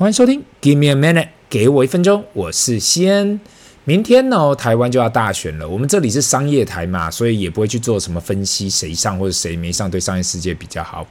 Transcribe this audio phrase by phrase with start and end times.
[0.00, 3.38] 欢迎收听，Give me a minute，给我一分钟，我是西恩。
[3.84, 5.68] 明天呢，台湾就要大选了。
[5.68, 11.06] 我们这里是商业台嘛，所以也不会去做什么分析，谁上或者谁没上，对商业世界比较好。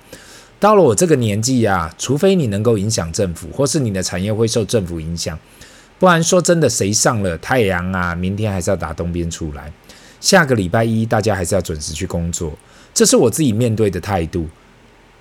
[0.59, 5.37] 到了我这个年纪呀，除非你能够影响政府，或是你的产业会受政府影响，
[5.99, 9.71] 不然说真的，谁上了太阳啊，明天还是要打东边出来。
[10.19, 12.57] 下个礼拜一，大家还是要准时去工作，
[12.91, 14.47] 这是我自己面对的态度，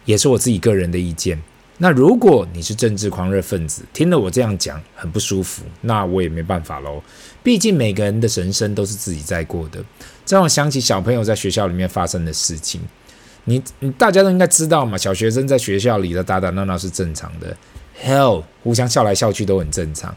[0.07, 1.39] 也是我自己个人的意见。
[1.81, 7.01] 那如果你是政治狂热分子，听了我这样讲很不舒服，那我也没办法喽。
[7.43, 9.83] 毕竟每个人的人生都是自己在过的。
[10.27, 12.81] 这让我想起小朋友在学校里面发生的事情，
[13.45, 14.99] 你你大家都应该知道嘛。
[14.99, 17.57] 小学生在学校里的打打闹闹是正常的
[18.05, 20.15] ，Hell，互相笑来笑去都很正常。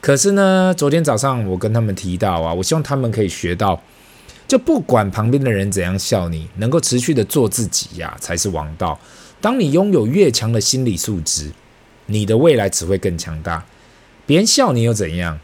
[0.00, 3.80] 可是呢，昨天早上我跟他们提到啊，我希望他们可以学到，
[4.48, 8.98] 就不管旁边的人怎样笑你，能够持续的做自己呀，才是王道。
[9.40, 11.52] 当你拥有越强的心理素质，
[12.06, 13.64] 你的未来只会更强大。
[14.24, 15.38] 别人笑你又怎样？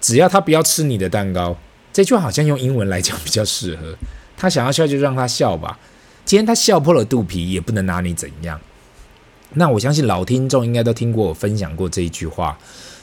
[0.00, 1.56] 只要他不要吃你的蛋糕。
[1.92, 3.96] 这句话好像用英文来讲比较适合。
[4.36, 5.78] 他想要笑就让他笑吧。
[6.24, 8.60] 今天他笑破了肚皮，也不能拿你怎样。
[9.54, 12.58] 那我相信老听众应该都听过我分享过这一句话，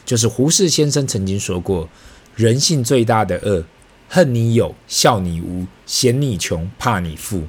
[0.06, 1.90] 就是胡适先生曾经说过
[2.36, 3.64] ：“人性最大的恶，
[4.10, 7.44] 恨你有，笑你无，嫌你穷，怕你富。”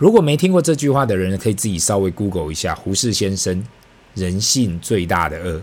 [0.00, 3.62] 如果没听过这句话的人，可以自己稍微 Google 一下胡适先生
[4.16, 5.60] “人性最大的恶”。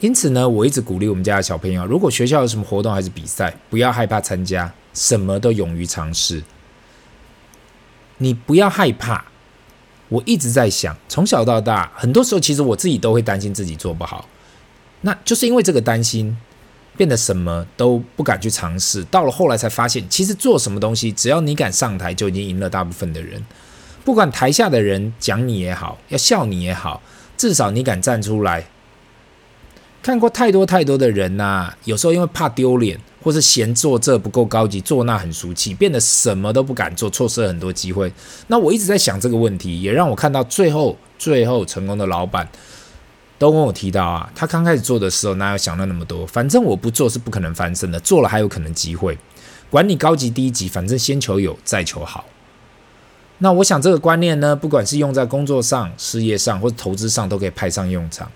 [0.00, 6.42] 因此呢，我一直鼓励我们家的小朋友，如果学校有什么活动还是比赛，不要害怕参加，什么都勇于尝试。
[8.16, 9.22] 你不要害怕。
[10.08, 14.26] 我一直在想，从小到大，很多时候其实我自己都会担心自己做不好，
[15.02, 16.34] 那就是因为这个担心。
[16.98, 23.40] 变得什么都不敢去尝试，到了后来才发现，其实做什么东西，只要你敢上台，就已经赢了大部分的人。
[24.04, 27.00] 不管台下的人讲你也好，要笑你也好，
[27.36, 28.66] 至少你敢站出来。
[30.02, 38.12] 看过太多太多的人呐，有时候因为怕丢脸，或是嫌做这不够高级，做那很俗气，变得什么都不敢做，错失了很多机会。
[38.48, 42.48] 那我一直在想这个问题，也让我看到最后最后成功的老板。
[43.38, 46.26] 都跟我提到啊，他刚开始做的时候哪有想到那么多？
[46.26, 49.16] 反正我不做是不可能翻身的，做了还有可能机会。
[49.70, 52.24] 管你高级低级，反正先求有，再求好。
[53.38, 58.28] 那我想这个观念呢，不管是用在工作上、事业上或者投资上，都可以派上用场。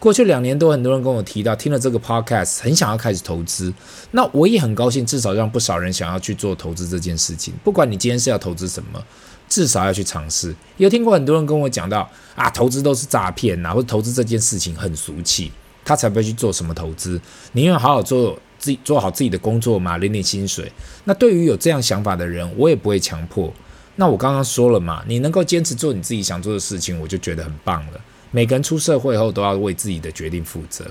[0.00, 3.72] 过去两年多，很多人跟我提到，听了这个 podcast，很想要开始投资。
[4.10, 7.54] 那我也很高兴，至少让不少人想要去做投资这件事情。
[7.62, 9.04] 不管你今天是要投资什么。
[9.48, 10.54] 至少要去尝试。
[10.76, 15.50] 有听过很多人跟我讲到啊，投资都是诈骗呐，或者投资这件事情很俗气，
[15.84, 17.20] 他才不会去做什么投资。
[17.52, 20.70] 宁愿好好做自己，做好自己的工作嘛，领领薪水。
[21.04, 23.52] 那对于有这样想法的人，我也不会强迫。
[23.96, 28.00] 那我刚刚说了嘛，你能够坚持做你自己想做的事情，我就觉得很棒了。
[28.30, 30.84] 每个人出社会后都要为自己的决定负责。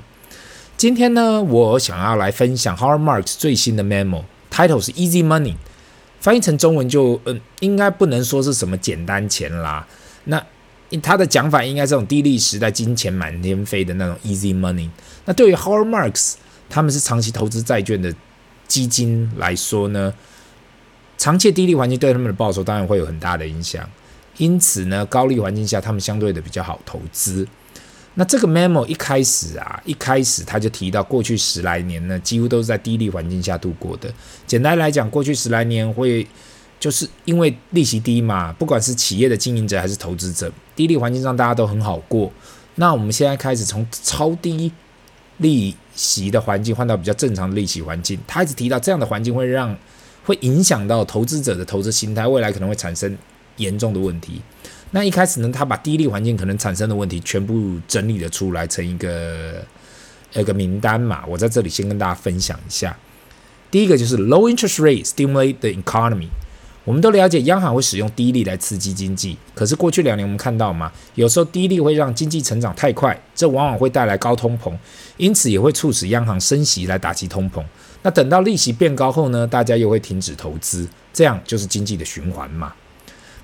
[0.75, 5.55] 今天呢，我想要来分享 HARDMARKS 最新的 memo，title 是 Easy Money。
[6.27, 9.87] 翻译成中文就嗯，应该不能说是什么简单钱啦。
[10.25, 10.43] 那
[11.01, 14.89] 他的讲法应该这种低利时代金钱满天飞的那种 easy money。
[15.23, 16.33] 那对于 Howard Marks
[16.69, 18.13] 他们是长期投资债券的
[18.67, 20.13] 基金来说呢，
[21.17, 23.89] 长期低利环境对他们的报酬当然会有很大的影响。
[24.35, 27.47] 因此呢，高利环境下他们相对的比较好投资。
[28.19, 34.11] 那这个 memo 一开始啊，一开始他就提到，过去十来年呢，几乎都是在低利环境下度过的。
[34.47, 36.25] 简单来讲，过去十来年会
[36.79, 42.31] 就是因为利息低嘛，不管是企业的经营者还是投资者，低利环境上大家都很好过。
[42.73, 44.71] 那我们现在开始从超低
[45.37, 49.77] 利息的环境换到比较正常的利息环境，他一直提到这样的环境会让
[50.25, 53.15] 会影响到投资者的投资心态，未来可能会产生
[53.57, 54.41] 严重的问题。
[54.91, 59.65] 那一开始呢，他把低利环境可能产生的问题全部整理了出来，成一个
[60.33, 61.23] 一个名单嘛。
[61.27, 62.97] 我在这里先跟大家分享一下。
[63.69, 66.29] 第一个就是 low interest rate stimulate the economy。
[66.85, 74.73] 我们都了解央行会使用低利来刺激经济，可是过去两年我们看到嘛，有时候低利会让经济成长太快，这往往会带来高通膨，
[75.17, 77.61] 因此也会促使央行升息来打击通膨。
[78.03, 82.73] 那等到利息变高后呢，大家又会停止投资，这样就是经济的循环嘛。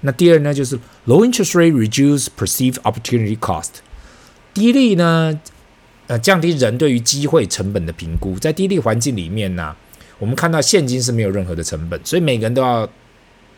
[0.06, 0.78] 那第二呢，就是
[1.08, 3.70] low interest rate reduce perceived opportunity cost。
[4.54, 5.40] 低利呢，
[6.08, 8.38] 呃，降低人对于机会成本的评估。
[8.38, 9.74] 在低利环境里面呢，
[10.20, 12.88] 我们看到现金是没有任何的成本，所以每个人都要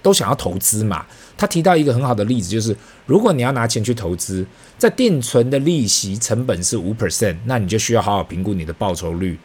[0.02, 1.04] 都想要投资嘛。
[1.36, 2.78] 他提到一个很好的例子，就是
[3.08, 4.46] 如果你要拿钱去投资，
[4.78, 9.38] 在定存的利息成本是五 percent，那你就需要好好评估你的报酬率。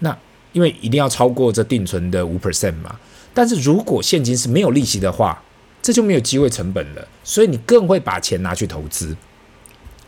[0.00, 0.14] 那
[0.52, 2.98] 因为一定要超过这定存的五 percent 嘛。
[3.32, 5.40] 但是如果现金是没有利息的话，
[5.82, 9.16] 这就没有机会成本了，所以你更会把钱拿去投资。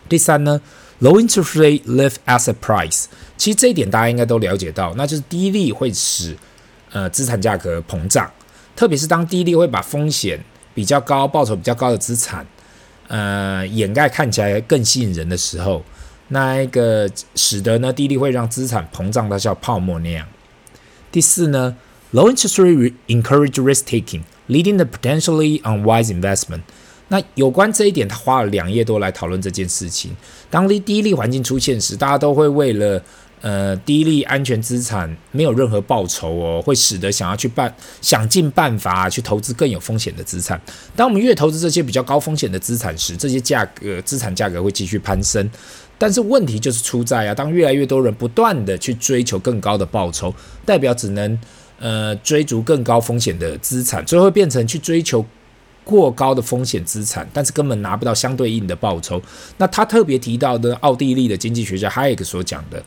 [0.09, 0.61] 第三呢
[1.01, 3.07] Low interest rate lift asset price，
[3.37, 6.37] 其实这一点大家应该都了解到，那就是低利会使
[6.93, 8.31] 呃资产价格膨胀，
[8.77, 10.43] 特别是当低利会把风险
[10.73, 12.47] 比较高、报酬比较高的资产
[13.09, 15.85] 呃掩盖看起来更吸引人的时候，
[16.29, 20.27] 那一个使得呢低利会让资产膨胀到像泡沫那样。
[21.11, 21.77] 第四呢
[22.13, 26.61] ，Low interest rate encourage risk taking Leading the potentially unwise investment。
[27.09, 30.11] 那有关这一点，他花了两页多来讨论这件事情。
[30.51, 33.03] 当低低利环境出现时，大家都会为了
[33.43, 40.61] 呃低利安全资产没有任何报酬哦，会使得想要去办想尽办法去投资更有风险的资产。
[40.97, 45.49] 当我们越投资这些比较高风险的资产时，这些价格资产价格会继续攀升。
[45.97, 51.39] 但是问题就是出在啊，当越来越多人不断的去追求更高的报酬，代表只能
[51.79, 55.25] 呃追逐更高风险的资产，最后变成去追求。
[55.87, 59.21] 过高的风险资产，但是根本拿不到相对应的报酬。
[59.59, 62.83] 那他特别提到的奥地利的经济学家哈耶克所讲的，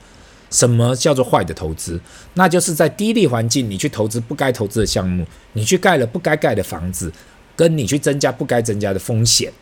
[0.49, 2.01] 什么叫做坏的投资？
[2.33, 5.23] 那就是在低利环境，你去投资不该投资的项目，
[5.53, 7.13] 你去盖了不该盖的房子，
[7.55, 9.53] 跟你去增加不该增加的风险。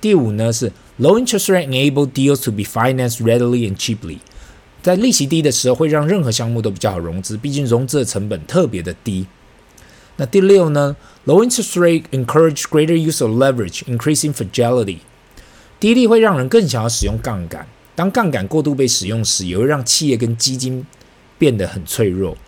[0.00, 0.70] 第五呢是
[1.00, 4.18] low interest rate enable deals to be financed readily and cheaply，
[4.88, 9.26] 在利息低的时候，会让任何项目都比较好融资，毕竟融资的成本特别的低。
[10.16, 10.96] 那第六呢
[11.26, 15.00] ？Low interest rate encourage greater use of leverage, increasing fragility。
[15.78, 17.66] 低利会让人更想要使用杠杆。
[17.94, 20.86] 当杠杆过度被使用时，也会让企业跟基金
[21.36, 22.38] 变得很脆弱。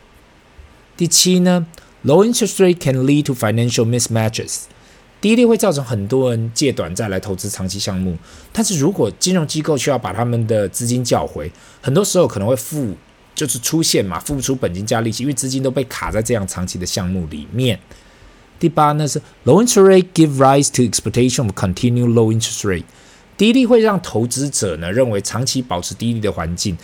[0.97, 1.67] 第七呢
[2.07, 4.63] ？Low interest rate can lead to financial mismatches。
[5.20, 8.17] 低利会造成很多人借短债来投资长期项目，
[8.52, 11.50] 但是如果金融机构需要把他们的资金叫回，
[11.81, 12.96] 很多时候可能会付。
[13.32, 17.78] 就是出现嘛，付不出本金加利息，因为资金都被卡在这样长期的项目里面。
[18.58, 22.84] 第八呢是 low interest rate give rise to expectation of continued low interest rate。
[23.38, 26.76] 低利会让投资者呢认为长期保持低利的环境，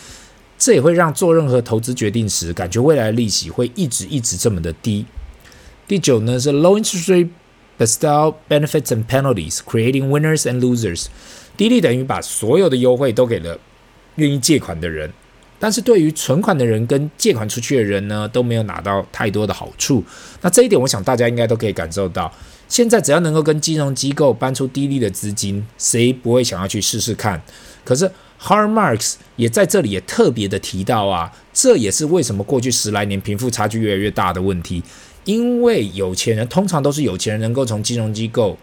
[0.57, 5.05] 这也会让做任何投资决定时感觉未来的利息会一直一直这么的低。
[5.87, 7.29] 第九呢是 low interest rate
[7.77, 11.07] bestow benefits and penalties, creating winners and losers。
[11.55, 13.59] 低利等于把所有的优惠都给了
[14.15, 15.11] 愿意借款的人。
[15.59, 20.03] 但是对于存款的人跟借款出去的人呢，都没有拿到太多的好处。
[20.41, 22.31] 那这一点，我想大家应该都可以感受到。
[22.67, 27.41] 现在只要能够跟金融机构搬出低利的资金，谁不会想要去试试看？
[27.83, 28.05] 可是
[28.39, 34.83] hard marks 也在这里也特别的提到啊，这也是为什么过去十来年贫富差距越来越大的问题。
[35.27, 38.57] 因为有钱人通常都是有钱人能够从金融机构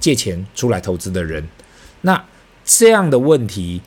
[0.00, 1.46] 借钱出来投资的人。
[2.00, 2.24] 那
[2.64, 3.80] 这样的问题。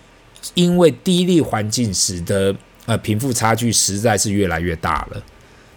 [0.54, 2.56] 因为低利环境使得
[2.86, 5.22] 呃贫富差距实在是越来越大了。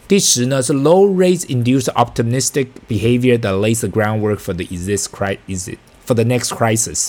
[0.07, 5.77] 第十呢是 low rates induce optimistic behavior that lays the groundwork for the exist crisis
[6.07, 7.09] for the next crisis。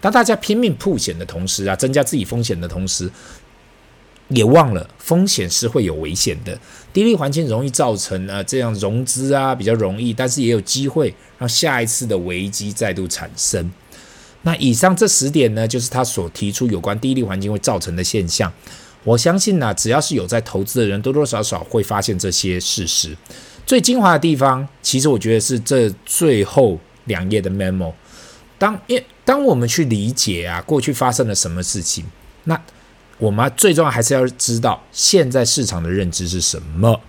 [0.00, 3.08] 当大家拼命曝险的同时啊，增加自己风险的同时，
[4.28, 6.58] 也忘了风险是会有危险的。
[6.92, 13.70] 低利环境容易造成呃这样融资啊比较容易，但是也有机会让下一次的危机再度产生。
[14.42, 18.52] 那以上这十点呢，就是他所提出有关低利环境会造成的现象。
[19.04, 23.16] 我相信呢，只要是有在投资的人，多多少少会发现这些事实。
[23.66, 27.92] 最精华的地方，其实我觉得是这最后两页的 memo。
[28.58, 32.04] 当因当我们去理解啊，过去发生了什么事情，
[32.44, 32.60] 那
[33.18, 37.00] 我们最重要还是要知道现在市场的认知是什么，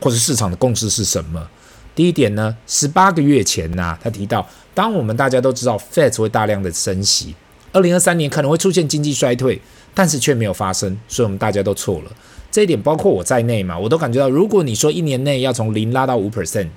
[0.00, 1.48] 或者市场的共识是什么。
[1.94, 7.34] 第一点呢，十八个月前呢、啊，他提到，当我们大家都知道 Fed 会大量的升息，
[7.72, 9.60] 二零二三年可能会出现经济衰退，
[9.92, 12.12] 但是却没有发生，所以我们大家都错了。
[12.50, 16.68] 这一点包括我在内嘛，我都感觉到，如果你说一年内要从零拉到五 percent，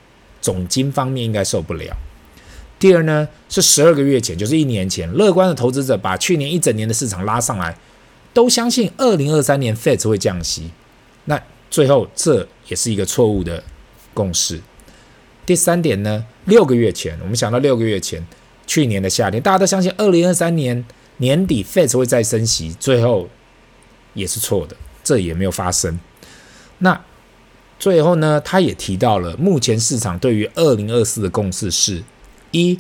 [0.42, 1.96] 总经方面应该受不了。
[2.80, 7.78] 第二呢，是十二个月前，就是一年前，乐观的投资者把去年一整年的市场拉上来，
[8.34, 10.72] 都相信二零二三年 Fed 会降息，
[11.26, 13.64] 那最后这也是一个错误的
[14.14, 14.62] 共识。
[15.46, 18.26] 第三点呢，六个月前，我们想到六个月前，
[18.66, 20.86] 去年的夏天，大家都相信二零二三年
[21.18, 23.28] 年底 Fed 会再升息，最后
[24.14, 26.00] 也是错的，这也没有发生。
[26.78, 27.00] 那
[27.80, 32.04] 最后呢，他也提到了，目前市场对于二零二四的共识是：
[32.52, 32.80] 一，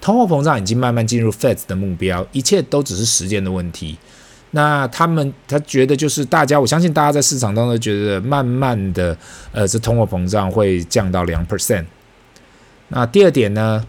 [0.00, 3.98] 通货膨胀已经慢慢进入 Fed 的目标，一切都只是时间的问题。
[4.56, 9.14] 那他们他觉得就是大家，我相信大家在市场当中觉得慢慢的，
[9.52, 11.84] 呃，这通货膨胀会降到两 percent。
[12.88, 13.86] 那第二点呢，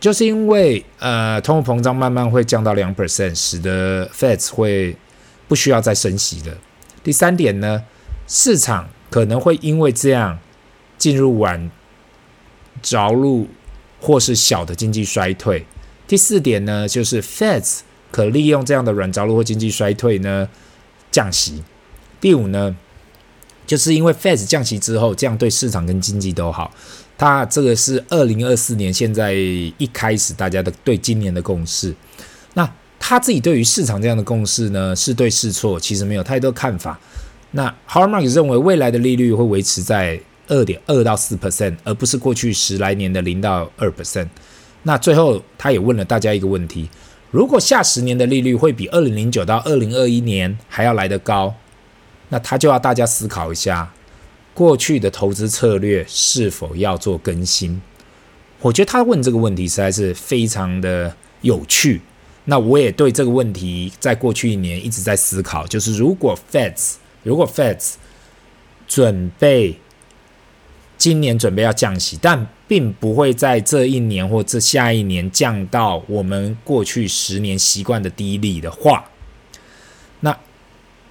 [0.00, 4.96] 就是因为呃，通货膨胀慢慢会降到两 percent，使得 Fed 会
[5.46, 6.56] 不需要再升息的。
[7.02, 7.84] 第三点呢，
[8.26, 10.38] 市场可能会因为这样
[10.96, 11.70] 进入晚
[12.80, 13.48] 着陆
[14.00, 15.66] 或是小的经济衰退。
[16.06, 17.80] 第四点呢，就是 Fed
[18.14, 20.48] 可利用这样的软着陆或经济衰退呢
[21.10, 21.64] 降息。
[22.20, 22.76] 第五呢，
[23.66, 26.72] 就是因为 Fed 降息之后，这样对市场跟经济都好。
[27.18, 31.92] 它这个是二零二四年现在一开始大家的对今年的共识。
[32.52, 36.96] 那他自己对于市场这样的共识呢，是对是错，其实没有太多看法。
[37.50, 44.28] 那 h a r m a r k 认为未来的利率会维持在二点二到四 percent，而不是过去十来年的零到二 percent。
[44.84, 46.88] 那最后他也问了大家一个问题：
[47.34, 51.52] 如果下十年的利率会比二零零九到二零二一年还要来得高，
[52.28, 53.92] 那他就要大家思考一下。
[54.54, 57.82] 过去的投资策略是否要做更新？
[58.60, 62.02] 我觉得他问这个问题实在是非常的有趣。
[62.44, 66.92] 那我也对这个问题在过去一年一直在思考，就是如果 Feds
[67.24, 67.94] 如果 Feds
[68.86, 69.80] 准备
[70.96, 79.04] 今年准备要降息，但并不会在这一年或这下一年降到我们过去十年习惯的低利的话，
[80.20, 80.36] 那。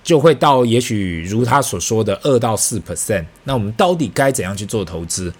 [0.03, 5.33] 就会到也许如他所说的二到四 percent，那我们到底该怎样去做投资？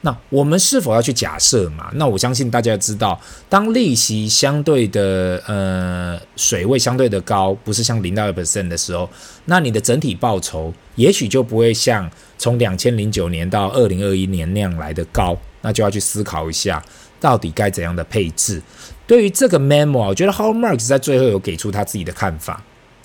[0.00, 1.90] 那我们是否要去假设嘛？
[1.96, 3.20] 那我相信大家知道，
[3.50, 9.06] 当利息相对的呃水位相对的高，不是像零到二 percent 的时候，
[9.44, 16.80] 那你的整体报酬也许就不会像从两千零九年到二零二一年那样来的高，那就要去思考一下，
[17.18, 18.62] 到底该怎样的配置。
[19.04, 22.62] 对于这个 memo，我觉得 How Marks 在最后有给出他自己的看法。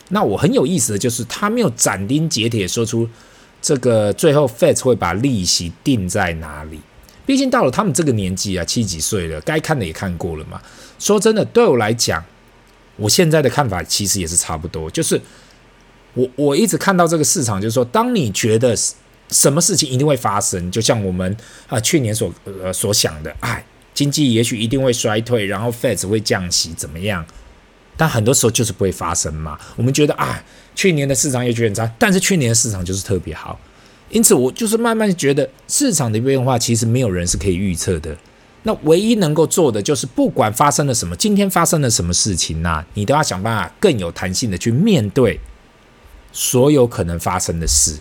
[0.09, 3.09] 那我很有意思的就是，他没有斩钉截铁说出
[3.63, 6.79] 这个最后 Fed 会把利息定在哪里。
[7.25, 10.61] 毕竟到了他们这个年纪啊，七几岁了，该看的也看过了嘛。
[10.99, 12.23] 说真的，对我来讲，
[12.97, 14.87] 我现在的看法其实也是差不多。
[14.91, 15.19] 就是
[16.13, 18.75] 我我一直看到这个市场，就是说，当你觉得
[19.31, 21.35] 什么事情一定会发生，就像我们
[21.67, 27.25] 啊去年所呃所想的，哎，经济也许一定会衰退，然后 Fed 会降息，怎么样？
[27.97, 29.57] 但很多时候就是不会发生嘛。
[29.75, 30.43] 我们觉得啊，
[30.75, 33.59] 去年的市场也觉得很差，但是去年的市场就是特别好。
[34.09, 38.15] 因此，我就是慢慢觉得市场的变化其实没有人是可以预测的。
[38.63, 45.39] 那唯一能够做的就是，不管发生了什么，今天发生了什么事情呐，你都要想办法更有弹性的去面对
[46.31, 47.97] 所有可能发生的事，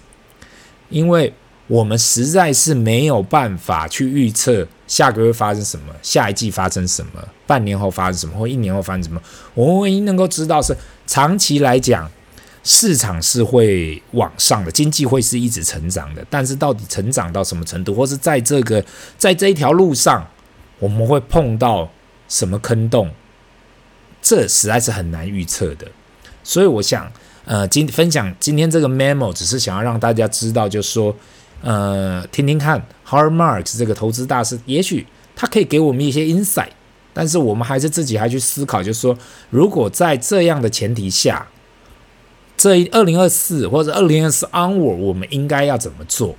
[0.91, 1.33] 因为。
[1.71, 9.23] 我们实在是没有办法去预测下个月发生什么，下一季发生什么，半年后发生什么，或一年后发生什么。
[9.55, 12.11] 我们唯一能够知道是，长期来讲，
[12.65, 16.27] 市场是会往上的，经济会是一直成长的。
[16.29, 18.85] 但是到底成长到什么程度，或是在这个
[19.17, 20.27] 在这一条路上，
[20.81, 21.89] 我们会碰到
[22.29, 23.09] 什么坑洞，
[24.21, 25.87] 这实在是很难预测的。
[26.43, 27.13] 所以我想，
[27.45, 31.15] 呃，今分享今天这个 memo，只是想要让大家知道，就是说。
[31.63, 35.07] 呃，听听看 h a r d Marks 这个投资大师，也许
[35.37, 36.71] 他可以给我们一些 insight，
[37.13, 39.15] 但是我们还是自己还去思考，就是说，
[39.51, 41.47] 如果在这样的前提下，
[42.57, 46.35] 这二零二四或者二零二四 onward，我们应该要怎么做？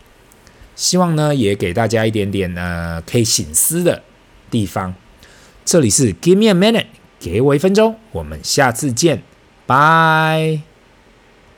[0.75, 4.01] 希望呢，也给大家一点点呃可以醒思的
[4.49, 4.95] 地方。
[5.63, 6.87] 这里是 Give me a minute，
[7.19, 9.21] 给我一分钟，我们下次见，
[9.67, 10.70] 拜。